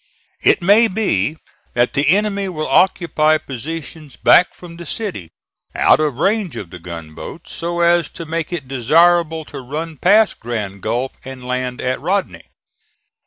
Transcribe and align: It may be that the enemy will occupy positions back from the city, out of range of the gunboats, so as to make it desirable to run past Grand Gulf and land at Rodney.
It 0.41 0.63
may 0.63 0.87
be 0.87 1.37
that 1.75 1.93
the 1.93 2.07
enemy 2.09 2.49
will 2.49 2.65
occupy 2.67 3.37
positions 3.37 4.15
back 4.15 4.51
from 4.55 4.75
the 4.77 4.85
city, 4.87 5.29
out 5.75 5.99
of 5.99 6.17
range 6.17 6.55
of 6.55 6.71
the 6.71 6.79
gunboats, 6.79 7.51
so 7.53 7.81
as 7.81 8.09
to 8.13 8.25
make 8.25 8.51
it 8.51 8.67
desirable 8.67 9.45
to 9.45 9.61
run 9.61 9.97
past 9.97 10.39
Grand 10.39 10.81
Gulf 10.81 11.11
and 11.23 11.45
land 11.45 11.81
at 11.81 12.01
Rodney. 12.01 12.45